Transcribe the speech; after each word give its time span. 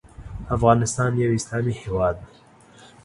افغانستان 0.55 1.11
یو 1.21 1.31
اسلامې 1.39 1.73
هیواد 1.81 2.15
ده 2.25 2.33